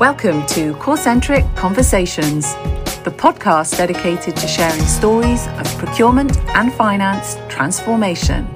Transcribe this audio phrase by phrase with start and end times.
[0.00, 2.54] Welcome to Corcentric Conversations,
[3.04, 8.46] the podcast dedicated to sharing stories of procurement and finance transformation.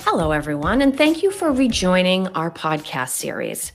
[0.00, 3.72] Hello, everyone, and thank you for rejoining our podcast series.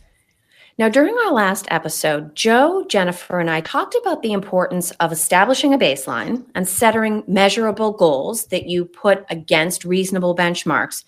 [0.79, 5.71] Now, during our last episode, Joe, Jennifer, and I talked about the importance of establishing
[5.71, 11.03] a baseline and setting measurable goals that you put against reasonable benchmarks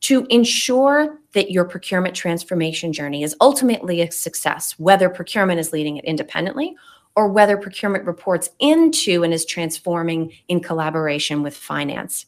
[0.00, 5.96] to ensure that your procurement transformation journey is ultimately a success, whether procurement is leading
[5.96, 6.76] it independently
[7.16, 12.26] or whether procurement reports into and is transforming in collaboration with finance.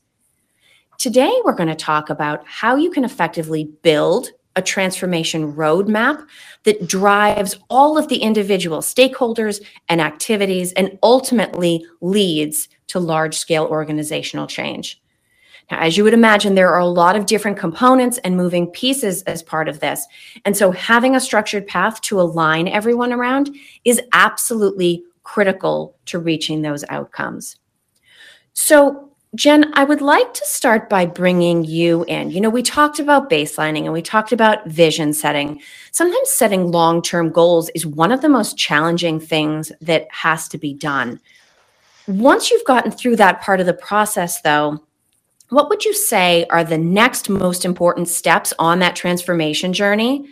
[0.99, 6.27] Today, we're going to talk about how you can effectively build a transformation roadmap
[6.65, 13.65] that drives all of the individual stakeholders and activities and ultimately leads to large scale
[13.67, 15.01] organizational change.
[15.71, 19.43] As you would imagine, there are a lot of different components and moving pieces as
[19.43, 20.05] part of this.
[20.45, 26.63] And so having a structured path to align everyone around is absolutely critical to reaching
[26.63, 27.57] those outcomes.
[28.53, 32.33] So Jen, I would like to start by bringing you in.
[32.33, 35.61] You know, we talked about baselining and we talked about vision setting.
[35.93, 40.59] Sometimes setting long term goals is one of the most challenging things that has to
[40.59, 41.21] be done.
[42.09, 44.83] Once you've gotten through that part of the process, though,
[45.51, 50.27] what would you say are the next most important steps on that transformation journey?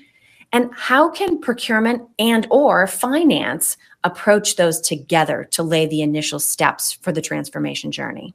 [0.52, 6.92] And how can procurement and or finance approach those together to lay the initial steps
[6.92, 8.34] for the transformation journey?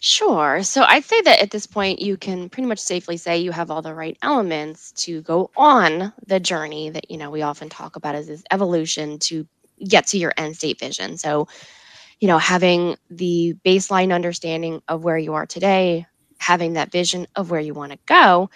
[0.00, 0.62] Sure.
[0.62, 3.70] So I'd say that at this point, you can pretty much safely say you have
[3.70, 7.96] all the right elements to go on the journey that, you know, we often talk
[7.96, 9.46] about as this evolution to
[9.86, 11.16] get to your end state vision.
[11.18, 11.48] So,
[12.22, 16.06] you know, having the baseline understanding of where you are today,
[16.40, 18.50] having that vision of where you want to go.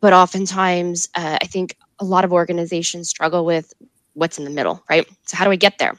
[0.00, 3.72] But oftentimes, uh, I think a lot of organizations struggle with
[4.14, 5.06] what's in the middle, right?
[5.26, 5.94] So, how do I get there?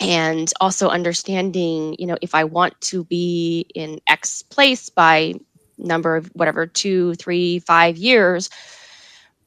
[0.00, 5.34] and also understanding you know if i want to be in x place by
[5.78, 8.50] number of whatever two three five years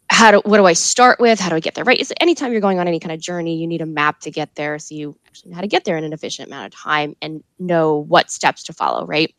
[0.09, 1.40] how do what do i start with?
[1.40, 2.06] How do i get there right?
[2.06, 4.56] So anytime you're going on any kind of journey you need a map to get
[4.56, 7.16] there so you actually know how to get there in an efficient amount of time
[7.22, 9.34] and know what steps to follow right?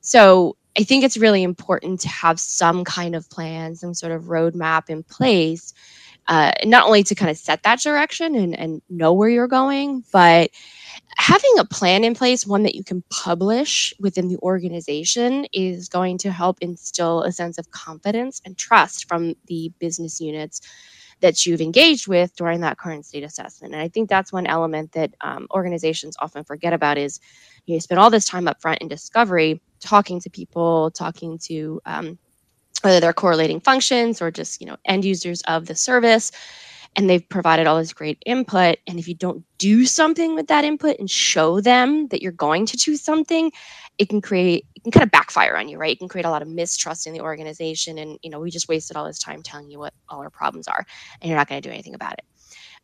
[0.00, 4.24] So i think it's really important to have some kind of plan some sort of
[4.24, 5.74] roadmap in place
[6.28, 10.04] uh, not only to kind of set that direction and, and know where you're going,
[10.12, 10.50] but
[11.16, 16.18] having a plan in place, one that you can publish within the organization, is going
[16.18, 20.60] to help instill a sense of confidence and trust from the business units
[21.20, 23.74] that you've engaged with during that current state assessment.
[23.74, 27.20] And I think that's one element that um, organizations often forget about is
[27.66, 31.80] you, know, spend all this time up front in discovery, talking to people, talking to
[31.84, 32.18] um,
[32.82, 36.32] whether they're correlating functions or just you know end users of the service
[36.96, 38.78] and they've provided all this great input.
[38.86, 42.66] And if you don't do something with that input and show them that you're going
[42.66, 43.52] to do something
[43.98, 45.92] it can create it can kind of backfire on you right?
[45.92, 47.98] It can create a lot of mistrust in the organization.
[47.98, 50.68] And you know we just wasted all this time telling you what all our problems
[50.68, 50.86] are
[51.20, 52.24] and you're not going to do anything about it.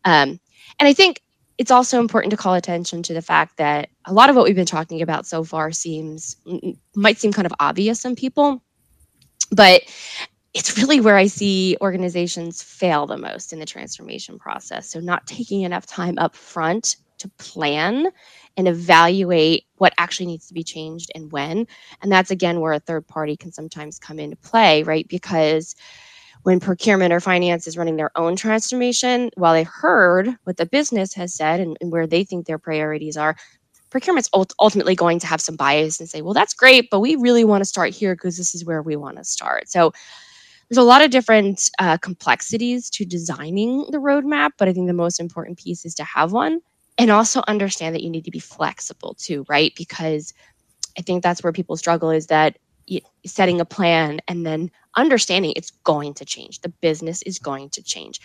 [0.04, 0.38] Um,
[0.78, 1.22] and i think
[1.58, 4.54] it's also important to call attention to the fact that a lot of what we've
[4.54, 6.36] been talking about so far seems
[6.94, 8.62] might seem kind of obvious to some people
[9.50, 9.82] but
[10.56, 14.88] it's really where I see organizations fail the most in the transformation process.
[14.88, 18.08] So, not taking enough time up front to plan
[18.56, 21.66] and evaluate what actually needs to be changed and when.
[22.02, 25.06] And that's again where a third party can sometimes come into play, right?
[25.08, 25.76] Because
[26.42, 31.12] when procurement or finance is running their own transformation, while they've heard what the business
[31.14, 33.36] has said and, and where they think their priorities are,
[33.90, 37.44] procurement's ultimately going to have some bias and say, well, that's great, but we really
[37.44, 39.68] want to start here because this is where we want to start.
[39.68, 39.92] So
[40.68, 44.92] there's a lot of different uh, complexities to designing the roadmap, but I think the
[44.92, 46.60] most important piece is to have one
[46.98, 49.72] and also understand that you need to be flexible too, right?
[49.76, 50.32] Because
[50.98, 52.58] I think that's where people struggle is that
[53.26, 56.60] setting a plan and then understanding it's going to change.
[56.60, 58.20] The business is going to change.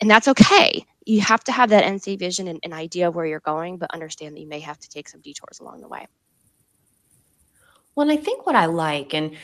[0.00, 3.14] And that's okay you have to have that end state vision and an idea of
[3.14, 5.88] where you're going, but understand that you may have to take some detours along the
[5.88, 6.06] way.
[7.94, 9.34] Well, and I think what I like and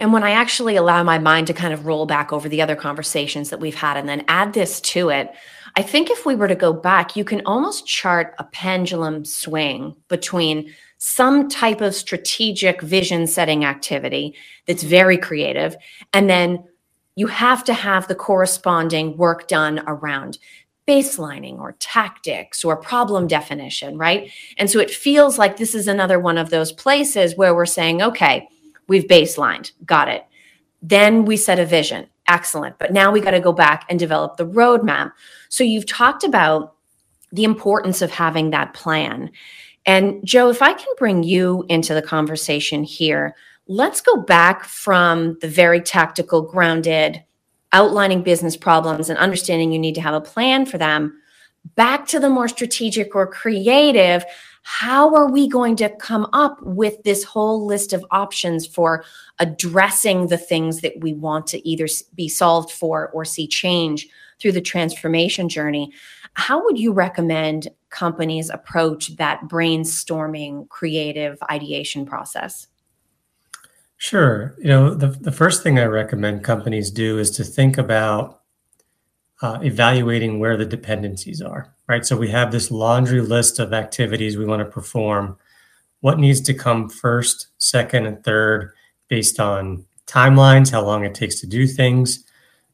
[0.00, 2.74] and when I actually allow my mind to kind of roll back over the other
[2.74, 5.32] conversations that we've had and then add this to it,
[5.76, 9.94] I think if we were to go back, you can almost chart a pendulum swing
[10.08, 14.34] between some type of strategic vision setting activity
[14.66, 15.76] that's very creative
[16.12, 16.64] and then
[17.16, 20.38] you have to have the corresponding work done around
[20.88, 24.30] baselining or tactics or problem definition, right?
[24.56, 28.02] And so it feels like this is another one of those places where we're saying,
[28.02, 28.48] okay,
[28.90, 30.26] we've baselined, got it.
[30.82, 32.08] Then we set a vision.
[32.26, 32.76] Excellent.
[32.80, 35.12] But now we got to go back and develop the roadmap.
[35.48, 36.74] So you've talked about
[37.30, 39.30] the importance of having that plan.
[39.86, 43.36] And Joe, if I can bring you into the conversation here,
[43.68, 47.22] let's go back from the very tactical, grounded,
[47.72, 51.16] outlining business problems and understanding you need to have a plan for them,
[51.76, 54.24] back to the more strategic or creative.
[54.62, 59.04] How are we going to come up with this whole list of options for
[59.38, 64.08] addressing the things that we want to either be solved for or see change
[64.38, 65.92] through the transformation journey?
[66.34, 72.68] How would you recommend companies approach that brainstorming creative ideation process?
[73.96, 74.54] Sure.
[74.58, 78.39] You know, the, the first thing I recommend companies do is to think about
[79.42, 82.04] uh, evaluating where the dependencies are, right?
[82.04, 85.38] So we have this laundry list of activities we want to perform.
[86.00, 88.72] What needs to come first, second, and third
[89.08, 92.24] based on timelines, how long it takes to do things,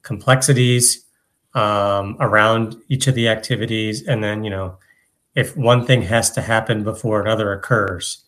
[0.02, 1.04] complexities
[1.54, 4.78] um, around each of the activities, and then, you know,
[5.34, 8.24] if one thing has to happen before another occurs.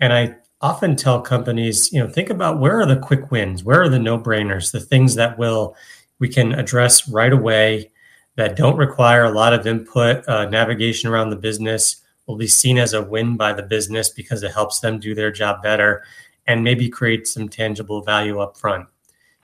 [0.00, 3.82] And I often tell companies, you know, think about where are the quick wins, where
[3.82, 5.76] are the no-brainers, the things that will
[6.18, 7.90] we can address right away
[8.36, 12.78] that don't require a lot of input, uh, navigation around the business will be seen
[12.78, 16.02] as a win by the business because it helps them do their job better
[16.46, 18.86] and maybe create some tangible value up front.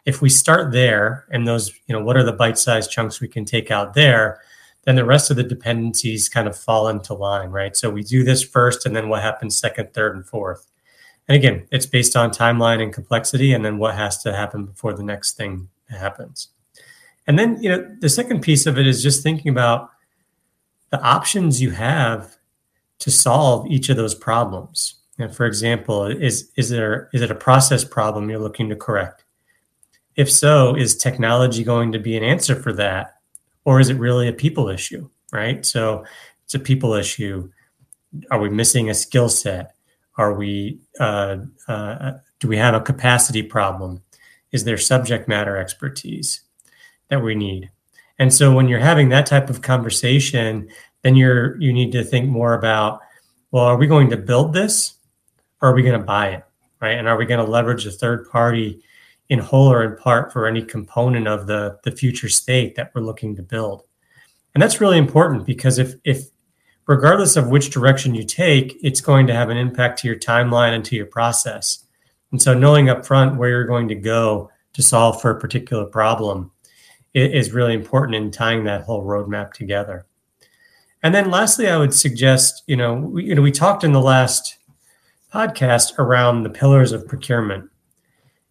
[0.06, 3.44] If we start there and those, you know, what are the bite-sized chunks we can
[3.44, 4.40] take out there,
[4.84, 7.76] then the rest of the dependencies kind of fall into line, right?
[7.76, 10.66] So we do this first and then what happens second, third, and fourth.
[11.28, 14.94] And again, it's based on timeline and complexity, and then what has to happen before
[14.94, 16.48] the next thing happens.
[17.30, 19.92] And then, you know, the second piece of it is just thinking about
[20.90, 22.36] the options you have
[22.98, 24.96] to solve each of those problems.
[25.16, 29.22] Know, for example, is is there is it a process problem you're looking to correct?
[30.16, 33.14] If so, is technology going to be an answer for that,
[33.64, 35.08] or is it really a people issue?
[35.32, 35.64] Right.
[35.64, 36.04] So
[36.42, 37.48] it's a people issue.
[38.32, 39.76] Are we missing a skill set?
[40.16, 41.36] Are we uh,
[41.68, 44.02] uh, do we have a capacity problem?
[44.50, 46.40] Is there subject matter expertise
[47.10, 47.70] that we need?
[48.18, 50.68] And so when you're having that type of conversation,
[51.02, 53.00] then you're you need to think more about,
[53.50, 54.94] well, are we going to build this
[55.60, 56.44] or are we going to buy it?
[56.80, 56.98] Right.
[56.98, 58.82] And are we going to leverage a third party
[59.28, 63.02] in whole or in part for any component of the, the future state that we're
[63.02, 63.84] looking to build?
[64.54, 66.28] And that's really important because if if
[66.86, 70.74] regardless of which direction you take, it's going to have an impact to your timeline
[70.74, 71.84] and to your process.
[72.32, 76.50] And so knowing upfront where you're going to go to solve for a particular problem
[77.14, 80.06] is really important in tying that whole roadmap together.
[81.02, 84.00] And then lastly, I would suggest, you know, we, you know, we talked in the
[84.00, 84.58] last
[85.32, 87.70] podcast around the pillars of procurement.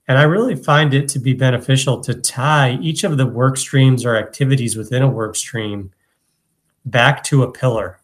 [0.07, 4.05] And I really find it to be beneficial to tie each of the work streams
[4.05, 5.91] or activities within a work stream
[6.85, 7.99] back to a pillar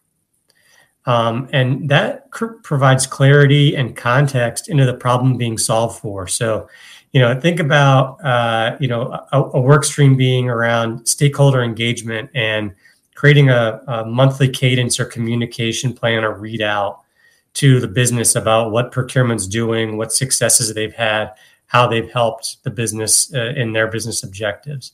[1.06, 6.28] um, and that cr- provides clarity and context into the problem being solved for.
[6.28, 6.68] So,
[7.16, 12.30] you know, think about, uh, you know, a, a, work stream being around stakeholder engagement
[12.36, 12.76] and
[13.14, 17.00] creating a, a monthly cadence or communication plan or readout
[17.54, 21.32] to the business about what procurement's doing, what successes they've had,
[21.68, 24.92] how they've helped the business uh, in their business objectives.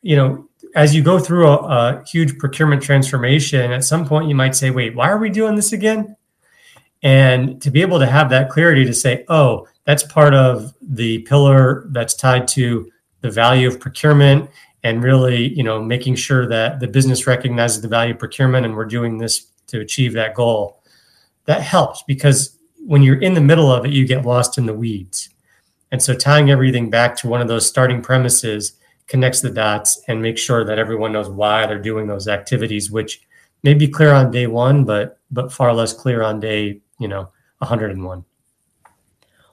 [0.00, 4.34] You know, as you go through a, a, huge procurement transformation, at some point you
[4.34, 6.16] might say, wait, why are we doing this again?
[7.02, 11.20] And to be able to have that clarity to say, oh, that's part of the
[11.20, 12.90] pillar that's tied to
[13.22, 14.50] the value of procurement
[14.82, 18.74] and really, you know, making sure that the business recognizes the value of procurement and
[18.74, 20.82] we're doing this to achieve that goal.
[21.46, 24.74] That helps because when you're in the middle of it, you get lost in the
[24.74, 25.30] weeds.
[25.92, 28.74] And so tying everything back to one of those starting premises
[29.06, 33.22] connects the dots and makes sure that everyone knows why they're doing those activities, which
[33.62, 37.28] may be clear on day one, but but far less clear on day, you know,
[37.58, 38.24] 101.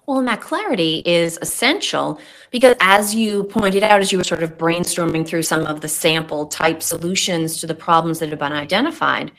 [0.05, 2.19] Well, and that clarity is essential
[2.51, 5.89] because, as you pointed out, as you were sort of brainstorming through some of the
[5.89, 9.31] sample type solutions to the problems that have been identified,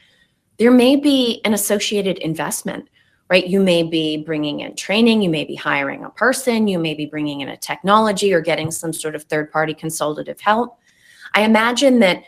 [0.59, 2.89] there may be an associated investment
[3.31, 3.47] right?
[3.47, 7.07] You may be bringing in training, you may be hiring a person, you may be
[7.07, 10.79] bringing in a technology or getting some sort of third party consultative help.
[11.35, 12.23] I imagine that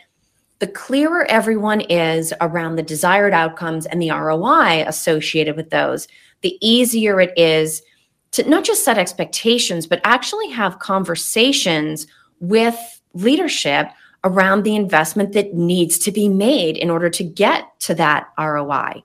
[0.61, 6.07] the clearer everyone is around the desired outcomes and the ROI associated with those,
[6.41, 7.81] the easier it is
[8.29, 12.05] to not just set expectations, but actually have conversations
[12.39, 12.77] with
[13.15, 13.87] leadership
[14.23, 19.03] around the investment that needs to be made in order to get to that ROI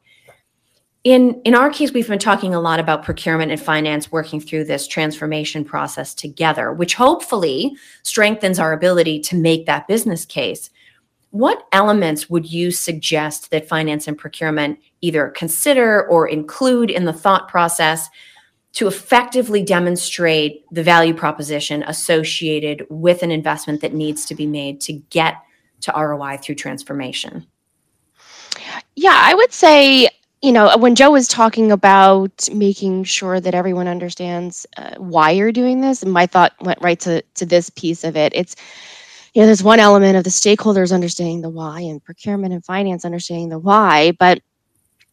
[1.07, 4.65] in in our case we've been talking a lot about procurement and finance working through
[4.65, 10.69] this transformation process together which hopefully strengthens our ability to make that business case
[11.39, 17.13] what elements would you suggest that finance and procurement either consider or include in the
[17.13, 18.09] thought process
[18.73, 24.81] to effectively demonstrate the value proposition associated with an investment that needs to be made
[24.81, 25.37] to get
[25.81, 27.47] to ROI through transformation?
[28.95, 30.09] Yeah, I would say,
[30.43, 35.53] you know, when Joe was talking about making sure that everyone understands uh, why you're
[35.53, 38.33] doing this, my thought went right to, to this piece of it.
[38.35, 38.57] It's,
[39.37, 43.05] you know, there's one element of the stakeholders understanding the why and procurement and finance
[43.05, 44.13] understanding the why.
[44.13, 44.41] But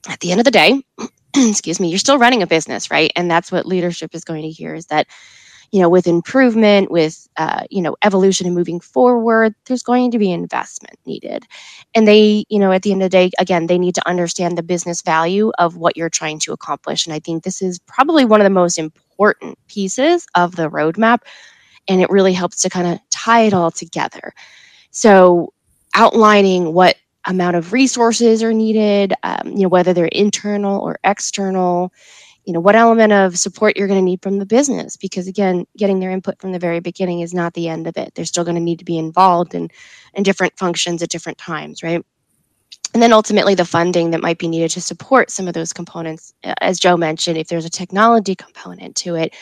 [0.07, 0.81] at the end of the day,
[1.35, 3.11] excuse me, you're still running a business, right?
[3.17, 5.07] And that's what leadership is going to hear is that,
[5.73, 10.19] you know, with improvement, with, uh, you know, evolution and moving forward, there's going to
[10.19, 11.43] be investment needed.
[11.93, 14.57] And they, you know, at the end of the day, again, they need to understand
[14.57, 17.05] the business value of what you're trying to accomplish.
[17.05, 21.23] And I think this is probably one of the most important pieces of the roadmap
[21.87, 24.33] and it really helps to kind of tie it all together.
[24.91, 25.53] So,
[25.95, 31.93] outlining what amount of resources are needed, um, you know, whether they're internal or external,
[32.45, 34.97] you know, what element of support you're going to need from the business.
[34.97, 38.13] Because again, getting their input from the very beginning is not the end of it.
[38.15, 39.69] They're still going to need to be involved in,
[40.13, 42.05] in different functions at different times, right?
[42.93, 46.33] And then ultimately the funding that might be needed to support some of those components.
[46.61, 49.33] As Joe mentioned, if there's a technology component to it,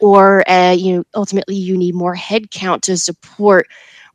[0.00, 3.66] or uh, you know ultimately you need more headcount to support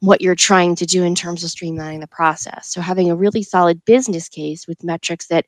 [0.02, 2.68] what you're trying to do in terms of streamlining the process.
[2.68, 5.46] So having a really solid business case with metrics that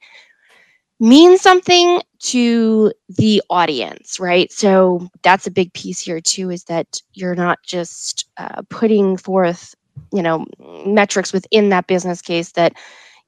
[1.00, 4.52] mean something to the audience right?
[4.52, 9.76] So that's a big piece here too is that you're not just uh, putting forth
[10.14, 10.46] you know
[10.86, 12.74] metrics within that business case that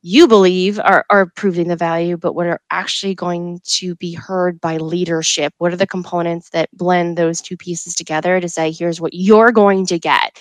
[0.01, 4.61] you believe are, are proving the value, but what are actually going to be heard
[4.61, 5.53] by leadership?
[5.57, 9.51] What are the components that blend those two pieces together to say, here's what you're
[9.51, 10.39] going to get?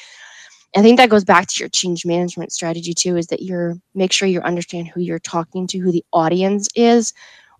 [0.76, 4.12] I think that goes back to your change management strategy too, is that you're make
[4.12, 7.12] sure you understand who you're talking to, who the audience is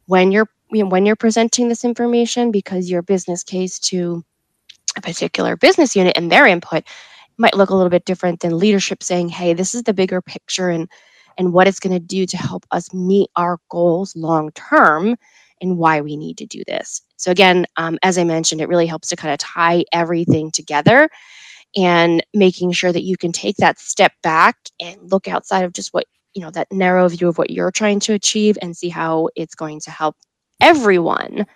[0.06, 4.22] when you're you know, when you're presenting this information, because your business case to
[4.96, 6.84] a particular business unit and their input
[7.38, 10.68] might look a little bit different than leadership saying, hey, this is the bigger picture
[10.68, 10.88] and
[11.38, 15.16] and what it's going to do to help us meet our goals long term
[15.61, 17.02] and why we need to do this.
[17.16, 21.09] So, again, um, as I mentioned, it really helps to kind of tie everything together
[21.76, 25.92] and making sure that you can take that step back and look outside of just
[25.95, 29.28] what, you know, that narrow view of what you're trying to achieve and see how
[29.37, 30.16] it's going to help
[30.61, 31.47] everyone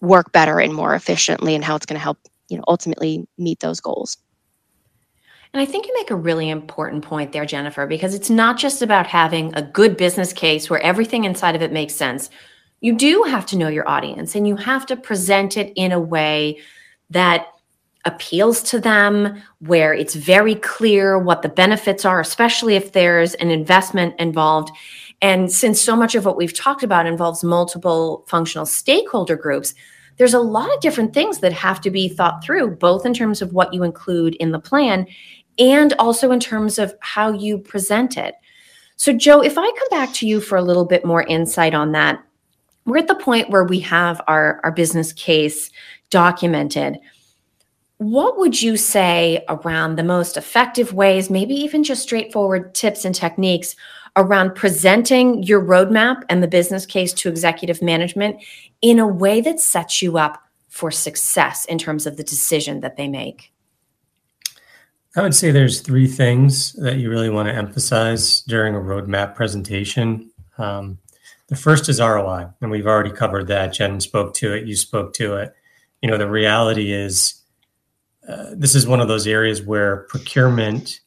[0.00, 3.60] work better and more efficiently and how it's going to help, you know, ultimately meet
[3.60, 4.16] those goals.
[5.56, 8.82] And I think you make a really important point there, Jennifer, because it's not just
[8.82, 12.28] about having a good business case where everything inside of it makes sense.
[12.82, 15.98] You do have to know your audience and you have to present it in a
[15.98, 16.58] way
[17.08, 17.46] that
[18.04, 23.50] appeals to them, where it's very clear what the benefits are, especially if there's an
[23.50, 24.70] investment involved.
[25.22, 29.74] And since so much of what we've talked about involves multiple functional stakeholder groups,
[30.18, 33.42] there's a lot of different things that have to be thought through, both in terms
[33.42, 35.06] of what you include in the plan
[35.58, 38.34] and also in terms of how you present it.
[38.96, 41.92] So, Joe, if I come back to you for a little bit more insight on
[41.92, 42.22] that,
[42.86, 45.70] we're at the point where we have our, our business case
[46.10, 46.98] documented.
[47.98, 53.14] What would you say around the most effective ways, maybe even just straightforward tips and
[53.14, 53.74] techniques
[54.16, 58.42] around presenting your roadmap and the business case to executive management
[58.82, 62.96] in a way that sets you up for success in terms of the decision that
[62.96, 63.52] they make?
[65.16, 69.34] I would say there's three things that you really want to emphasize during a roadmap
[69.34, 70.30] presentation.
[70.58, 70.98] Um,
[71.48, 73.72] the first is ROI, and we've already covered that.
[73.72, 75.54] Jen spoke to it, you spoke to it.
[76.02, 77.40] You know, the reality is
[78.28, 81.00] uh, this is one of those areas where procurement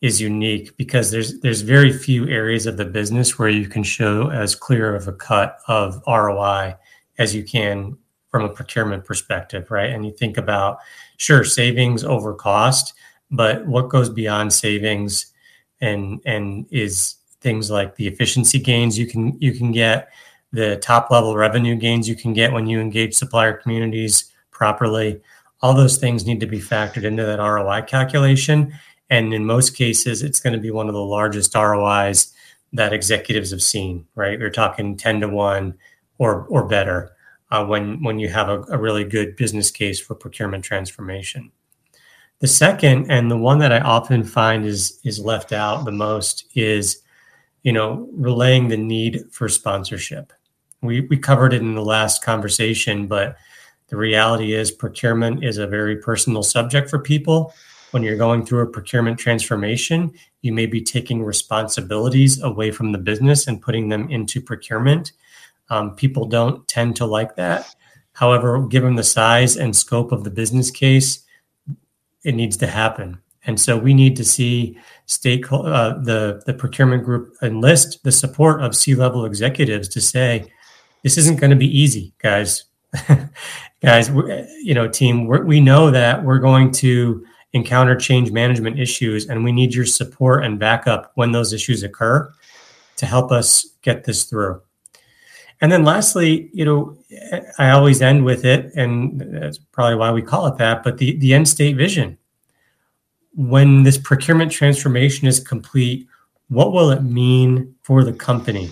[0.00, 4.30] is unique because there's there's very few areas of the business where you can show
[4.30, 6.74] as clear of a cut of ROI
[7.18, 7.96] as you can
[8.30, 9.90] from a procurement perspective, right?
[9.90, 10.78] And you think about
[11.18, 12.94] sure savings over cost,
[13.30, 15.32] but what goes beyond savings
[15.80, 20.08] and and is things like the efficiency gains you can you can get
[20.52, 25.20] the top level revenue gains you can get when you engage supplier communities properly.
[25.60, 28.72] All those things need to be factored into that ROI calculation.
[29.10, 32.32] And in most cases it's going to be one of the largest ROIs
[32.72, 34.38] that executives have seen right?
[34.38, 35.74] We're talking 10 to 1
[36.18, 37.12] or or better
[37.50, 41.52] uh, when when you have a, a really good business case for procurement transformation
[42.40, 46.46] the second, and the one that I often find is is left out the most,
[46.54, 47.02] is
[47.62, 50.32] you know relaying the need for sponsorship.
[50.80, 53.36] We, we covered it in the last conversation, but
[53.88, 57.52] the reality is procurement is a very personal subject for people.
[57.90, 62.98] When you're going through a procurement transformation, you may be taking responsibilities away from the
[62.98, 65.12] business and putting them into procurement.
[65.70, 67.74] Um, people don't tend to like that.
[68.12, 71.24] However, given the size and scope of the business case,
[72.24, 73.18] it needs to happen.
[73.44, 78.62] And so we need to see stake uh, the the procurement group enlist the support
[78.62, 80.52] of C-level executives to say,
[81.02, 82.64] this isn't going to be easy, guys.
[83.82, 84.10] guys,
[84.62, 89.52] you know, team, we know that we're going to encounter change management issues, and we
[89.52, 92.30] need your support and backup when those issues occur
[92.96, 94.60] to help us get this through.
[95.60, 96.96] And then lastly, you know,
[97.58, 101.16] I always end with it, and that's probably why we call it that, but the,
[101.18, 102.16] the end state vision.
[103.34, 106.06] When this procurement transformation is complete,
[106.48, 108.70] what will it mean for the company?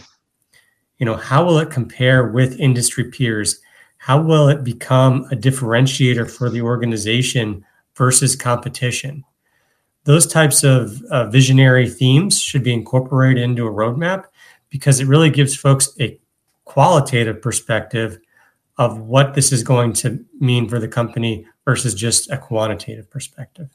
[0.98, 3.60] You know, how will it compare with industry peers?
[3.98, 7.64] How will it become a differentiator for the organization
[7.96, 9.24] versus competition?
[10.04, 14.26] Those types of uh, visionary themes should be incorporated into a roadmap
[14.70, 16.18] because it really gives folks a
[16.66, 18.18] qualitative perspective
[18.76, 23.70] of what this is going to mean for the company versus just a quantitative perspective.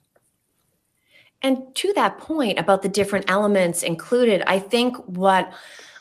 [1.42, 5.52] And to that point about the different elements included, I think what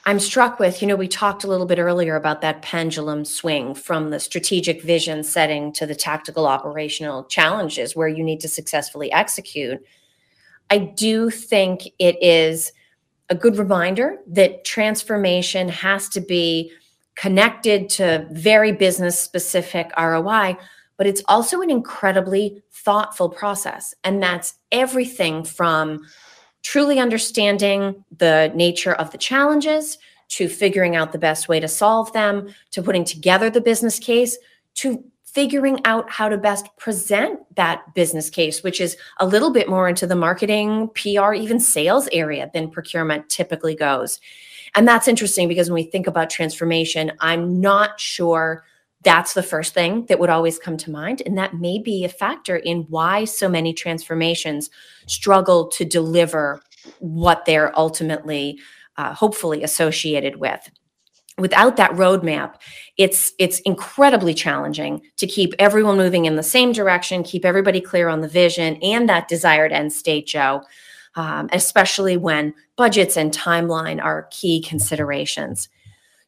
[0.05, 3.75] I'm struck with, you know, we talked a little bit earlier about that pendulum swing
[3.75, 9.11] from the strategic vision setting to the tactical operational challenges where you need to successfully
[9.13, 9.83] execute.
[10.69, 12.73] I do think it is
[13.31, 16.73] a good reminder that transformation has to be
[17.21, 20.57] connected to very business specific ROI,
[20.97, 23.95] but it's also an incredibly thoughtful process.
[24.05, 26.07] And that's everything from
[26.63, 29.99] truly understanding the nature of the challenges
[30.29, 34.39] to figuring out the best way to solve them to putting together the business case
[34.77, 39.69] to figuring out how to best present that business case, which is a little bit
[39.69, 44.21] more into the marketing, PR, even sales area than procurement typically goes.
[44.75, 48.65] And that's interesting because when we think about transformation, I'm not sure
[49.03, 51.23] that's the first thing that would always come to mind.
[51.25, 54.69] And that may be a factor in why so many transformations
[55.07, 56.61] struggle to deliver
[56.99, 58.59] what they're ultimately,
[58.97, 60.71] uh, hopefully, associated with
[61.39, 62.57] without that roadmap
[62.99, 68.09] it's it's incredibly challenging to keep everyone moving in the same direction keep everybody clear
[68.09, 70.61] on the vision and that desired end state joe
[71.17, 75.69] um, especially when budgets and timeline are key considerations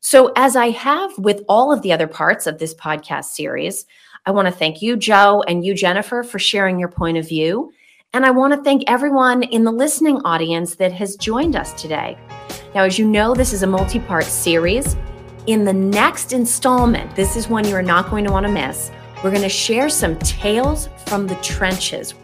[0.00, 3.86] so as i have with all of the other parts of this podcast series
[4.26, 7.72] i want to thank you joe and you jennifer for sharing your point of view
[8.12, 12.18] and i want to thank everyone in the listening audience that has joined us today
[12.74, 14.96] now, as you know, this is a multi part series.
[15.46, 18.90] In the next installment, this is one you are not going to want to miss.
[19.22, 22.14] We're going to share some tales from the trenches.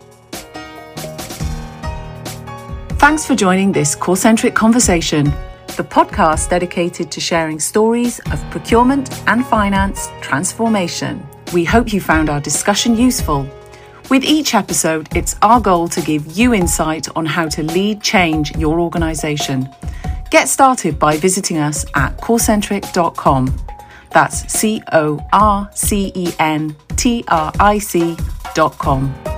[3.08, 5.24] Thanks for joining this Corcentric conversation,
[5.78, 11.26] the podcast dedicated to sharing stories of procurement and finance transformation.
[11.54, 13.48] We hope you found our discussion useful.
[14.10, 18.54] With each episode, it's our goal to give you insight on how to lead change
[18.58, 19.70] your organization.
[20.30, 23.56] Get started by visiting us at corcentric.com.
[24.10, 29.37] That's C O R C E N T R I C.com.